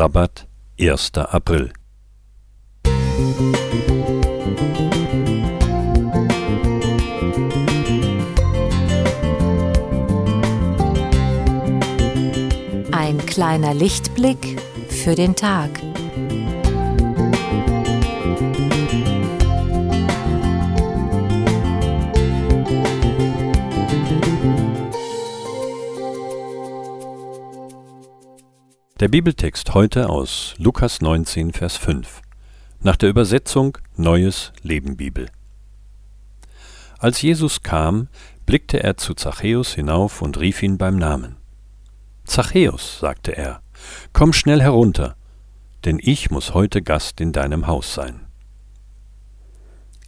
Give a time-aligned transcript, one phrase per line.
[0.00, 0.48] Sabbat,
[0.80, 1.12] 1.
[1.14, 1.74] April.
[12.92, 14.58] Ein kleiner Lichtblick
[14.88, 15.68] für den Tag.
[29.00, 32.20] Der Bibeltext heute aus Lukas 19, Vers 5.
[32.80, 35.30] Nach der Übersetzung Neues Leben Bibel.
[36.98, 38.08] Als Jesus kam,
[38.44, 41.36] blickte er zu Zachäus hinauf und rief ihn beim Namen.
[42.26, 43.62] Zachäus, sagte er,
[44.12, 45.16] komm schnell herunter,
[45.86, 48.26] denn ich muss heute Gast in deinem Haus sein.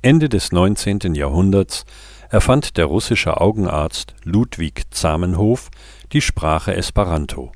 [0.00, 1.14] Ende des 19.
[1.14, 1.84] Jahrhunderts
[2.30, 5.68] erfand der russische Augenarzt Ludwig Zamenhof
[6.12, 7.52] die Sprache Esperanto.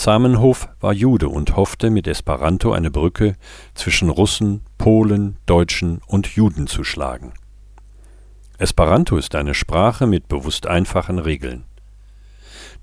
[0.00, 3.36] Zamenhof war Jude und hoffte, mit Esperanto eine Brücke
[3.74, 7.34] zwischen Russen, Polen, Deutschen und Juden zu schlagen.
[8.56, 11.64] Esperanto ist eine Sprache mit bewusst einfachen Regeln.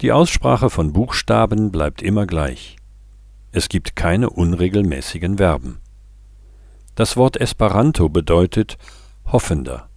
[0.01, 2.75] Die Aussprache von Buchstaben bleibt immer gleich.
[3.51, 5.79] Es gibt keine unregelmäßigen Verben.
[6.93, 8.77] Das Wort Esperanto bedeutet
[9.25, 9.89] Hoffender.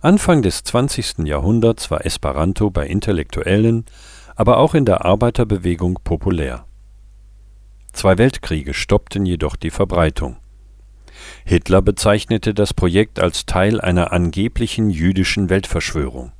[0.00, 1.18] Anfang des 20.
[1.18, 3.84] Jahrhunderts war Esperanto bei Intellektuellen,
[4.36, 6.64] aber auch in der Arbeiterbewegung populär.
[7.92, 10.36] Zwei Weltkriege stoppten jedoch die Verbreitung.
[11.44, 16.32] Hitler bezeichnete das Projekt als Teil einer angeblichen jüdischen Weltverschwörung.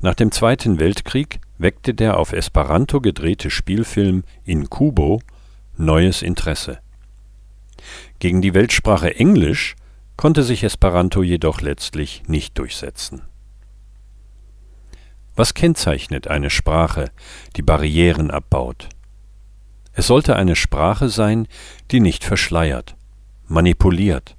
[0.00, 5.20] Nach dem Zweiten Weltkrieg weckte der auf Esperanto gedrehte Spielfilm In Kubo
[5.76, 6.78] neues Interesse.
[8.18, 9.76] Gegen die Weltsprache Englisch
[10.16, 13.22] konnte sich Esperanto jedoch letztlich nicht durchsetzen
[15.36, 17.10] was kennzeichnet eine Sprache,
[17.56, 18.88] die Barrieren abbaut?
[19.92, 21.46] Es sollte eine Sprache sein,
[21.90, 22.96] die nicht verschleiert,
[23.46, 24.36] manipuliert,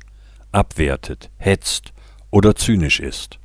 [0.51, 1.93] abwertet, hetzt
[2.29, 3.39] oder zynisch ist.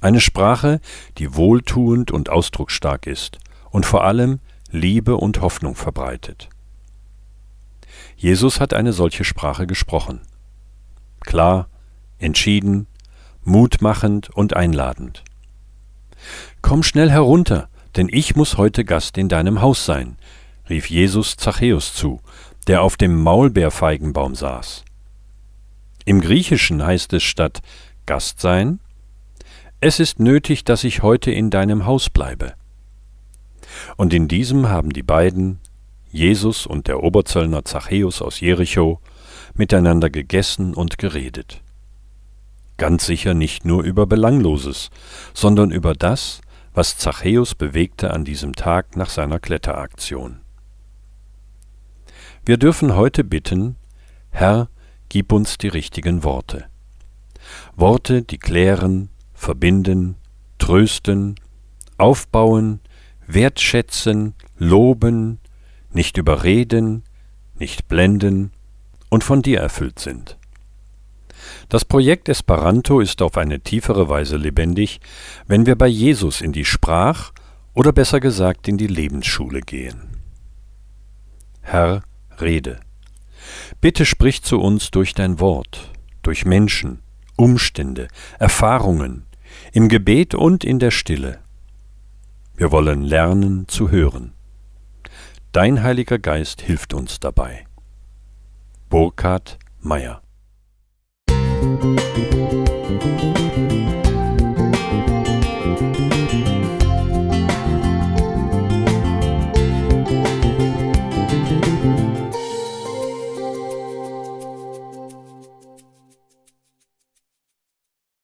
[0.00, 0.80] Eine Sprache,
[1.18, 3.38] die wohltuend und ausdrucksstark ist
[3.70, 4.40] und vor allem
[4.70, 6.48] Liebe und Hoffnung verbreitet.
[8.16, 10.20] Jesus hat eine solche Sprache gesprochen.
[11.20, 11.68] Klar,
[12.18, 12.86] entschieden,
[13.44, 15.24] mutmachend und einladend.
[16.62, 20.16] Komm schnell herunter, denn ich muss heute Gast in deinem Haus sein,
[20.68, 22.20] rief Jesus Zachäus zu,
[22.66, 24.84] der auf dem Maulbeerfeigenbaum saß.
[26.04, 27.60] Im Griechischen heißt es statt
[28.06, 28.80] Gast sein,
[29.80, 32.54] es ist nötig, dass ich heute in deinem Haus bleibe.
[33.96, 35.60] Und in diesem haben die beiden,
[36.10, 39.00] Jesus und der Oberzöllner Zachäus aus Jericho,
[39.54, 41.62] miteinander gegessen und geredet.
[42.78, 44.90] Ganz sicher nicht nur über Belangloses,
[45.34, 46.40] sondern über das,
[46.72, 50.40] was Zachäus bewegte an diesem Tag nach seiner Kletteraktion.
[52.44, 53.76] Wir dürfen heute bitten,
[54.30, 54.68] Herr,
[55.08, 56.66] gib uns die richtigen Worte.
[57.74, 60.14] Worte, die klären, verbinden,
[60.58, 61.34] trösten,
[61.96, 62.80] aufbauen,
[63.26, 65.40] wertschätzen, loben,
[65.92, 67.02] nicht überreden,
[67.58, 68.52] nicht blenden
[69.08, 70.37] und von dir erfüllt sind.
[71.68, 75.00] Das Projekt Esperanto ist auf eine tiefere Weise lebendig,
[75.46, 77.32] wenn wir bei Jesus in die Sprach-
[77.74, 80.18] oder besser gesagt in die Lebensschule gehen.
[81.60, 82.02] Herr,
[82.40, 82.80] rede.
[83.80, 85.92] Bitte sprich zu uns durch dein Wort,
[86.22, 87.00] durch Menschen,
[87.36, 89.26] Umstände, Erfahrungen,
[89.72, 91.40] im Gebet und in der Stille.
[92.56, 94.32] Wir wollen lernen zu hören.
[95.52, 97.66] Dein Heiliger Geist hilft uns dabei.
[98.88, 100.22] Burkhard Meyer
[101.80, 103.37] Música